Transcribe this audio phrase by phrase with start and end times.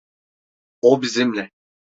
[0.81, 1.51] O bizimle.